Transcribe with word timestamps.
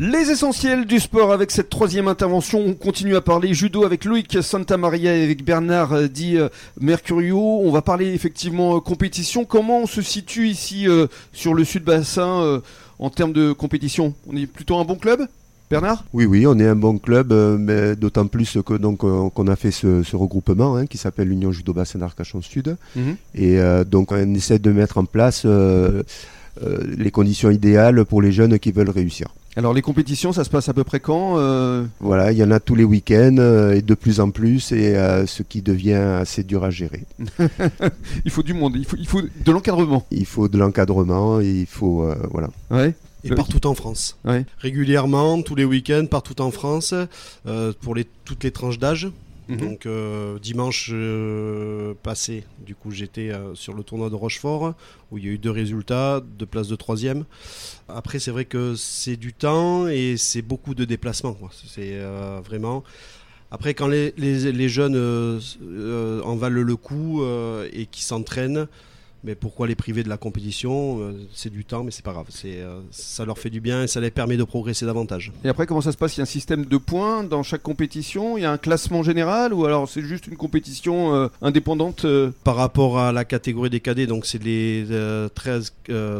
Les 0.00 0.32
essentiels 0.32 0.86
du 0.86 0.98
sport 0.98 1.32
avec 1.32 1.52
cette 1.52 1.70
troisième 1.70 2.08
intervention. 2.08 2.58
On 2.58 2.74
continue 2.74 3.14
à 3.14 3.20
parler 3.20 3.54
judo 3.54 3.84
avec 3.84 4.04
Loïc 4.04 4.42
Santamaria 4.42 5.16
et 5.16 5.22
avec 5.22 5.44
Bernard 5.44 5.92
euh, 5.92 6.08
dit 6.08 6.36
euh, 6.36 6.48
Mercurio. 6.80 7.38
On 7.38 7.70
va 7.70 7.80
parler 7.80 8.12
effectivement 8.12 8.76
euh, 8.76 8.80
compétition. 8.80 9.44
Comment 9.44 9.82
on 9.82 9.86
se 9.86 10.02
situe 10.02 10.48
ici 10.48 10.88
sur 11.32 11.54
le 11.54 11.62
sud-bassin 11.62 12.60
en 12.98 13.10
termes 13.10 13.32
de 13.32 13.52
compétition? 13.52 14.14
On 14.28 14.36
est 14.36 14.48
plutôt 14.48 14.78
un 14.78 14.84
bon 14.84 14.96
club? 14.96 15.28
Bernard? 15.70 16.04
Oui, 16.12 16.24
oui, 16.24 16.44
on 16.44 16.58
est 16.58 16.66
un 16.66 16.74
bon 16.74 16.98
club, 16.98 17.32
mais 17.60 17.94
d'autant 17.94 18.26
plus 18.26 18.58
que 18.66 18.74
donc 18.74 18.98
qu'on 18.98 19.46
a 19.46 19.54
fait 19.54 19.70
ce, 19.70 20.16
regroupement 20.16 20.76
hein, 20.76 20.86
qui 20.86 20.98
s'appelle 20.98 21.28
l'Union 21.28 21.52
Judo 21.52 21.72
Bassin 21.72 22.00
d'Arcachon 22.00 22.42
Sud, 22.42 22.76
mhm. 22.96 23.16
et 23.36 23.58
donc 23.86 24.10
on 24.10 24.34
essaie 24.34 24.58
de 24.58 24.72
mettre 24.72 24.98
en 24.98 25.04
place 25.04 25.46
les 25.46 27.10
conditions 27.12 27.50
idéales 27.50 28.04
pour 28.04 28.20
les 28.20 28.32
jeunes 28.32 28.58
qui 28.58 28.72
veulent 28.72 28.90
réussir. 28.90 29.28
Alors 29.56 29.72
les 29.72 29.82
compétitions, 29.82 30.32
ça 30.32 30.42
se 30.42 30.50
passe 30.50 30.68
à 30.68 30.74
peu 30.74 30.82
près 30.82 30.98
quand 30.98 31.38
euh 31.38 31.84
Voilà, 32.00 32.32
il 32.32 32.38
y 32.38 32.42
en 32.42 32.50
a 32.50 32.58
tous 32.58 32.74
les 32.74 32.82
week-ends 32.82 33.36
euh, 33.38 33.74
et 33.74 33.82
de 33.82 33.94
plus 33.94 34.18
en 34.18 34.30
plus, 34.30 34.72
et 34.72 34.96
euh, 34.96 35.26
ce 35.26 35.44
qui 35.44 35.62
devient 35.62 35.92
assez 35.92 36.42
dur 36.42 36.64
à 36.64 36.70
gérer. 36.70 37.04
il 38.24 38.30
faut 38.32 38.42
du 38.42 38.52
monde, 38.52 38.74
il 38.76 38.84
faut, 38.84 38.96
il 38.96 39.06
faut 39.06 39.22
de 39.22 39.52
l'encadrement. 39.52 40.06
Il 40.10 40.26
faut 40.26 40.48
de 40.48 40.58
l'encadrement, 40.58 41.40
il 41.40 41.66
faut 41.66 42.08
voilà. 42.30 42.50
Ouais. 42.70 42.94
Et 43.22 43.30
partout 43.30 43.66
en 43.66 43.74
France. 43.74 44.18
Ouais. 44.24 44.44
Régulièrement, 44.58 45.40
tous 45.40 45.54
les 45.54 45.64
week-ends, 45.64 46.04
partout 46.10 46.42
en 46.42 46.50
France, 46.50 46.92
pour 47.80 47.94
les, 47.94 48.06
toutes 48.24 48.44
les 48.44 48.50
tranches 48.50 48.78
d'âge. 48.78 49.08
Mhm. 49.48 49.56
Donc 49.58 49.86
euh, 49.86 50.38
dimanche 50.38 50.90
euh, 50.92 51.94
passé, 52.02 52.44
du 52.64 52.74
coup 52.74 52.90
j'étais 52.90 53.30
euh, 53.30 53.54
sur 53.54 53.74
le 53.74 53.82
tournoi 53.82 54.08
de 54.08 54.14
Rochefort 54.14 54.74
où 55.10 55.18
il 55.18 55.24
y 55.26 55.28
a 55.28 55.32
eu 55.32 55.38
deux 55.38 55.50
résultats, 55.50 56.22
deux 56.38 56.46
places 56.46 56.68
de 56.68 56.76
troisième. 56.76 57.24
Après 57.88 58.18
c'est 58.18 58.30
vrai 58.30 58.46
que 58.46 58.74
c'est 58.74 59.16
du 59.16 59.34
temps 59.34 59.86
et 59.86 60.16
c'est 60.16 60.42
beaucoup 60.42 60.74
de 60.74 60.84
déplacements. 60.84 61.36
C'est 61.66 61.98
vraiment. 62.44 62.84
Après 63.50 63.74
quand 63.74 63.86
les, 63.86 64.12
les, 64.16 64.68
jeunes 64.68 64.96
en 64.96 66.36
valent 66.36 66.62
le 66.62 66.76
coup 66.76 67.22
et 67.72 67.86
qui 67.86 68.02
s'entraînent, 68.02 68.66
mais 69.24 69.34
pourquoi 69.34 69.66
les 69.66 69.74
priver 69.74 70.02
de 70.02 70.08
la 70.08 70.18
compétition 70.18 71.00
euh, 71.00 71.12
C'est 71.32 71.50
du 71.50 71.64
temps, 71.64 71.82
mais 71.82 71.90
c'est 71.90 72.04
pas 72.04 72.12
grave. 72.12 72.26
C'est, 72.28 72.60
euh, 72.60 72.80
ça 72.90 73.24
leur 73.24 73.38
fait 73.38 73.48
du 73.48 73.60
bien 73.60 73.82
et 73.82 73.86
ça 73.86 74.00
les 74.00 74.10
permet 74.10 74.36
de 74.36 74.44
progresser 74.44 74.84
davantage. 74.84 75.32
Et 75.44 75.48
après, 75.48 75.66
comment 75.66 75.80
ça 75.80 75.92
se 75.92 75.96
passe? 75.96 76.16
Il 76.16 76.18
y 76.18 76.20
a 76.20 76.24
un 76.24 76.26
système 76.26 76.66
de 76.66 76.76
points 76.76 77.24
dans 77.24 77.42
chaque 77.42 77.62
compétition? 77.62 78.36
Il 78.36 78.42
y 78.42 78.44
a 78.44 78.52
un 78.52 78.58
classement 78.58 79.02
général 79.02 79.54
Ou 79.54 79.64
alors 79.64 79.88
c'est 79.88 80.02
juste 80.02 80.26
une 80.26 80.36
compétition 80.36 81.14
euh, 81.14 81.28
indépendante 81.40 82.06
Par 82.44 82.56
rapport 82.56 82.98
à 82.98 83.12
la 83.12 83.24
catégorie 83.24 83.70
des 83.70 83.80
cadets, 83.80 84.06
donc 84.06 84.26
c'est 84.26 84.42
les 84.42 84.84
13, 85.34 85.74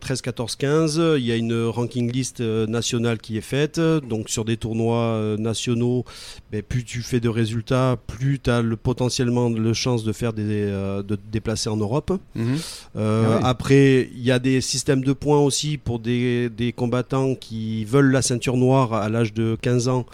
13, 0.00 0.20
14, 0.20 0.56
15. 0.56 1.02
Il 1.16 1.24
y 1.24 1.32
a 1.32 1.36
une 1.36 1.64
ranking 1.64 2.12
list 2.12 2.40
nationale 2.40 3.18
qui 3.18 3.38
est 3.38 3.42
faite. 3.42 3.80
Donc 3.80 4.28
sur 4.28 4.44
des 4.44 4.58
tournois 4.58 5.36
nationaux, 5.38 6.04
ben, 6.52 6.62
plus 6.62 6.84
tu 6.84 7.00
fais 7.00 7.20
de 7.20 7.28
résultats, 7.28 7.96
plus 8.06 8.38
tu 8.40 8.50
as 8.50 8.60
le, 8.60 8.76
potentiellement 8.76 9.48
le 9.48 9.72
chance 9.72 10.04
de 10.04 10.12
faire 10.12 10.34
des, 10.34 10.44
de 10.44 11.16
te 11.16 11.30
déplacer 11.32 11.70
en 11.70 11.76
Europe. 11.76 12.12
Mhm. 12.34 12.58
Euh, 12.96 13.38
ah 13.42 13.48
après, 13.48 14.08
il 14.12 14.22
y 14.22 14.30
a 14.30 14.38
des 14.38 14.60
systèmes 14.60 15.04
de 15.04 15.12
points 15.12 15.40
aussi 15.40 15.78
pour 15.78 15.98
des, 15.98 16.74
combattants 16.76 17.34
qui 17.34 17.84
veulent 17.84 18.10
la 18.10 18.22
ceinture 18.22 18.56
noire 18.56 18.92
à 18.94 19.08
l'âge 19.08 19.32
de 19.32 19.56
15 19.60 19.88
ans. 19.88 20.06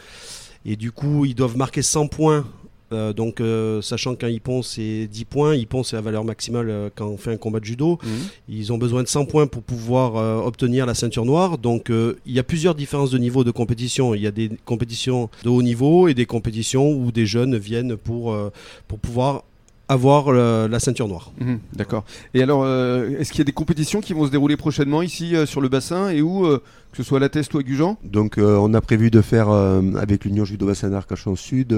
Et 0.64 0.76
du 0.76 0.92
coup, 0.92 1.24
ils 1.24 1.34
doivent 1.34 1.56
marquer 1.56 1.82
100 1.82 2.08
points. 2.08 2.44
Euh, 2.92 3.12
donc, 3.12 3.40
euh, 3.40 3.82
sachant 3.82 4.14
qu'un 4.14 4.28
hippon 4.28 4.62
c'est 4.62 5.08
10 5.08 5.24
points, 5.24 5.56
hippon 5.56 5.82
c'est 5.82 5.96
la 5.96 6.02
valeur 6.02 6.22
maximale 6.22 6.92
quand 6.94 7.08
on 7.08 7.16
fait 7.16 7.32
un 7.32 7.36
combat 7.36 7.58
de 7.58 7.64
judo. 7.64 7.98
Mhm. 8.04 8.10
Ils 8.48 8.72
ont 8.72 8.78
besoin 8.78 9.02
de 9.02 9.08
100 9.08 9.24
points 9.24 9.48
pour 9.48 9.62
pouvoir 9.62 10.46
obtenir 10.46 10.86
la 10.86 10.94
ceinture 10.94 11.24
noire. 11.24 11.58
Donc, 11.58 11.90
il 11.90 12.32
y 12.32 12.38
a 12.38 12.44
plusieurs 12.44 12.74
différences 12.74 13.10
de 13.10 13.18
niveau 13.18 13.42
de 13.42 13.50
compétition. 13.50 14.14
Il 14.14 14.22
y 14.22 14.26
a 14.26 14.32
des 14.32 14.50
compétitions 14.64 15.30
de 15.42 15.48
haut 15.48 15.62
niveau 15.62 16.08
et 16.08 16.14
des 16.14 16.26
compétitions 16.26 16.90
où 16.90 17.10
des 17.10 17.26
jeunes 17.26 17.56
viennent 17.56 17.96
pour, 17.96 18.36
pour 18.86 18.98
pouvoir 18.98 19.44
avoir 19.88 20.32
la 20.32 20.80
ceinture 20.80 21.08
noire. 21.08 21.30
Mhm, 21.40 21.58
d'accord. 21.74 22.04
Et 22.34 22.42
alors, 22.42 22.62
euh, 22.64 23.18
est-ce 23.18 23.30
qu'il 23.30 23.38
y 23.38 23.42
a 23.42 23.44
des 23.44 23.52
compétitions 23.52 24.00
qui 24.00 24.12
vont 24.12 24.26
se 24.26 24.30
dérouler 24.30 24.56
prochainement 24.56 25.02
ici 25.02 25.36
euh, 25.36 25.46
sur 25.46 25.60
le 25.60 25.68
bassin 25.68 26.10
et 26.10 26.22
où, 26.22 26.44
euh, 26.44 26.62
que 26.96 27.02
ce 27.02 27.08
soit 27.08 27.18
à 27.18 27.20
la 27.20 27.28
Teste 27.28 27.52
ou 27.52 27.58
à 27.58 27.62
Gujan 27.62 27.98
Donc, 28.04 28.36
on 28.38 28.72
a 28.72 28.80
prévu 28.80 29.10
de 29.10 29.20
faire 29.20 29.50
avec 29.50 30.24
l'Union 30.24 30.44
Judo 30.44 30.66
Bassin 30.66 30.88
d'Arcachon 30.88 31.36
Sud 31.36 31.76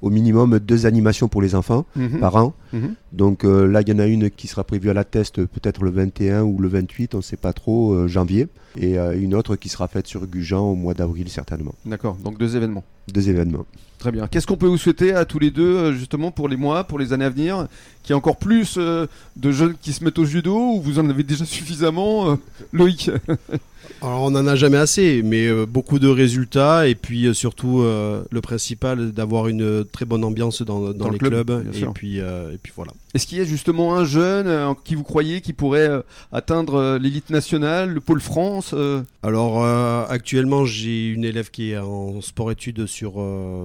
au 0.00 0.10
minimum 0.10 0.58
deux 0.58 0.86
animations 0.86 1.28
pour 1.28 1.42
les 1.42 1.54
enfants 1.54 1.84
mhm. 1.96 2.20
par 2.20 2.36
an. 2.36 2.54
Mhm. 2.72 2.94
Donc 3.12 3.44
là, 3.44 3.82
il 3.82 3.88
y 3.88 3.92
en 3.92 3.98
a 3.98 4.06
une 4.06 4.30
qui 4.30 4.46
sera 4.46 4.64
prévue 4.64 4.90
à 4.90 4.94
la 4.94 5.04
Teste 5.04 5.44
peut-être 5.44 5.84
le 5.84 5.90
21 5.90 6.42
ou 6.42 6.58
le 6.58 6.68
28, 6.68 7.14
on 7.14 7.18
ne 7.18 7.22
sait 7.22 7.36
pas 7.36 7.52
trop, 7.52 8.08
janvier. 8.08 8.48
Et 8.80 8.96
une 8.96 9.34
autre 9.34 9.56
qui 9.56 9.68
sera 9.68 9.86
faite 9.88 10.06
sur 10.06 10.26
Gujan 10.26 10.60
au 10.60 10.74
mois 10.74 10.94
d'avril 10.94 11.28
certainement. 11.28 11.74
D'accord, 11.84 12.16
donc 12.16 12.38
deux 12.38 12.56
événements. 12.56 12.84
Deux 13.12 13.28
événements. 13.28 13.66
Très 13.98 14.12
bien. 14.12 14.28
Qu'est-ce 14.28 14.46
qu'on 14.46 14.56
peut 14.56 14.66
vous 14.66 14.78
souhaiter 14.78 15.12
à 15.12 15.24
tous 15.24 15.40
les 15.40 15.50
deux, 15.50 15.76
euh, 15.76 15.92
justement, 15.92 16.30
pour 16.30 16.48
les 16.48 16.56
mois, 16.56 16.84
pour 16.84 17.00
les 17.00 17.12
années 17.12 17.24
à 17.24 17.30
venir 17.30 17.66
Qu'il 18.02 18.10
y 18.10 18.12
ait 18.12 18.16
encore 18.16 18.36
plus 18.36 18.76
euh, 18.78 19.06
de 19.36 19.50
jeunes 19.50 19.74
qui 19.80 19.92
se 19.92 20.04
mettent 20.04 20.20
au 20.20 20.24
judo 20.24 20.56
ou 20.56 20.80
vous 20.80 21.00
en 21.00 21.10
avez 21.10 21.24
déjà 21.24 21.44
suffisamment, 21.44 22.30
euh, 22.30 22.36
Loïc? 22.72 23.10
Alors, 24.02 24.22
on 24.22 24.30
n'en 24.30 24.46
a 24.46 24.54
jamais 24.54 24.76
assez, 24.76 25.22
mais 25.22 25.48
beaucoup 25.66 25.98
de 25.98 26.08
résultats 26.08 26.86
et 26.86 26.94
puis 26.94 27.34
surtout 27.34 27.82
le 27.82 28.40
principal 28.40 29.12
d'avoir 29.12 29.48
une 29.48 29.84
très 29.84 30.04
bonne 30.04 30.24
ambiance 30.24 30.62
dans, 30.62 30.92
les 31.10 31.18
clubs. 31.18 31.50
et, 31.74 31.86
puis, 31.94 32.18
et 32.18 32.58
puis 32.62 32.72
voilà. 32.74 32.92
Est-ce 33.14 33.26
qu'il 33.26 33.38
y 33.38 33.40
a 33.40 33.44
justement 33.44 33.96
un 33.96 34.04
jeune 34.04 34.74
qui 34.84 34.94
vous 34.94 35.02
croyez 35.02 35.40
qui 35.40 35.52
pourrait 35.52 35.90
atteindre 36.30 36.98
l'élite 36.98 37.30
nationale, 37.30 37.92
le 37.92 38.00
pôle 38.00 38.20
France 38.20 38.74
Alors, 39.22 39.64
actuellement, 40.10 40.64
j'ai 40.64 41.08
une 41.08 41.24
élève 41.24 41.50
qui 41.50 41.72
est 41.72 41.78
en 41.78 42.20
sport-études 42.20 42.86
sur, 42.86 43.14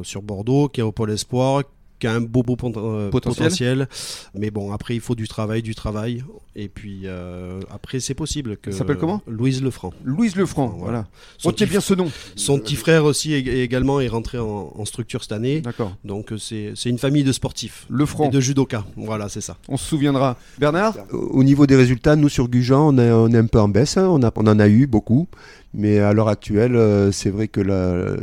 sur 0.04 0.22
Bordeaux, 0.22 0.68
qui 0.68 0.80
est 0.80 0.84
au 0.84 0.92
Pôle 0.92 1.12
Espoir, 1.12 1.64
qui 2.04 2.08
a 2.08 2.12
un 2.12 2.20
beau, 2.20 2.44
beau 2.44 2.58
euh, 2.76 3.10
potentiel. 3.10 3.88
Mais 4.36 4.52
bon, 4.52 4.74
après, 4.74 4.94
il 4.94 5.00
faut 5.00 5.16
du 5.16 5.30
travail, 5.30 5.62
du 5.62 5.74
travail. 5.74 6.22
Et 6.54 6.68
puis, 6.68 7.04
euh, 7.06 7.62
après, 7.72 8.02
c'est 8.02 8.14
possible 8.14 8.58
que. 8.58 8.72
s'appelle 8.72 8.98
comment? 8.98 9.22
Louise 9.26 9.64
Lefranc. 9.64 9.94
Louise 10.04 10.36
Lefranc, 10.36 10.68
voilà. 10.78 11.08
Retenez 11.42 11.70
bien 11.70 11.80
ce 11.80 11.94
nom. 11.94 12.12
Son 12.36 12.60
petit 12.60 12.76
frère 12.76 13.06
aussi 13.06 13.34
également 13.34 14.02
est 14.02 14.10
rentré 14.10 14.38
en, 14.38 14.84
structure 14.84 15.24
cette 15.24 15.32
année. 15.32 15.62
D'accord. 15.62 15.96
Donc, 16.04 16.34
euh, 16.34 16.38
c'est 16.38 16.90
une 16.90 16.98
famille 16.98 17.24
de 17.24 17.32
sportifs. 17.32 17.86
Lefranc. 17.90 18.26
Et 18.26 18.30
de 18.32 18.42
judoka. 18.42 18.84
Voilà, 18.98 19.30
c'est 19.30 19.40
ça. 19.40 19.56
On 19.70 19.78
se 19.78 19.86
souviendra. 19.88 20.38
Bernard? 20.60 20.98
Au 21.14 21.44
niveau 21.46 21.66
des 21.66 21.78
résultats, 21.78 22.18
nous, 22.18 22.28
sur 22.28 22.50
Gujan, 22.50 22.94
on 22.94 22.98
est, 22.98 23.12
on 23.12 23.30
est 23.30 23.38
un 23.38 23.48
peu 23.48 23.62
en 23.62 23.70
baisse. 23.70 23.96
Hein. 23.96 24.10
On, 24.10 24.22
a, 24.24 24.32
on 24.36 24.48
en 24.48 24.60
a 24.60 24.68
eu 24.68 24.88
beaucoup. 24.88 25.30
Mais 25.74 26.00
à 26.00 26.14
l'heure 26.14 26.28
actuelle, 26.28 26.76
euh, 26.76 27.12
c'est 27.12 27.30
vrai 27.30 27.48
que 27.48 27.62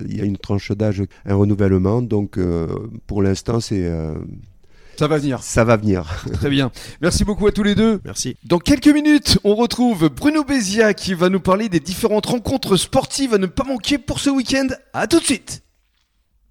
il 0.09 0.17
y 0.17 0.21
a 0.21 0.25
une 0.25 0.37
tranche 0.37 0.71
d'âge, 0.73 1.03
un 1.27 1.35
renouvellement. 1.35 2.03
Donc, 2.03 2.39
euh, 2.39 2.69
pour 3.07 3.23
l'instant, 3.23 3.61
c'est 3.61 3.85
euh, 3.85 4.15
ça 4.97 5.09
va 5.09 5.17
venir. 5.17 5.43
Ça 5.43 5.65
va 5.65 5.77
venir. 5.79 6.05
Très 6.35 6.51
bien. 6.51 6.71
Merci 7.01 7.25
beaucoup 7.25 7.47
à 7.47 7.53
tous 7.53 7.63
les 7.63 7.75
deux. 7.75 8.01
Merci. 8.05 8.37
Dans 8.45 8.59
quelques 8.59 8.89
minutes, 8.89 9.39
on 9.45 9.55
retrouve 9.55 10.11
Bruno 10.11 10.45
Bézia 10.45 10.93
qui 10.93 11.15
va 11.15 11.31
nous 11.31 11.41
parler 11.41 11.71
des 11.71 11.81
différentes 11.81 12.27
rencontres 12.27 12.77
sportives 12.77 13.33
à 13.33 13.39
ne 13.39 13.47
pas 13.47 13.65
manquer 13.65 13.97
pour 13.97 14.21
ce 14.21 14.29
week-end. 14.29 14.69
À 14.93 15.07
tout 15.07 15.19
de 15.19 15.25
suite. 15.25 15.63